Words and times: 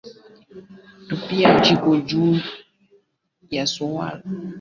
tupia 1.09 1.59
jicho 1.59 1.95
juu 2.01 2.35
ya 3.49 3.67
suala 3.67 4.05
la 4.05 4.17
upigaji 4.17 4.27
marufuku 4.27 4.47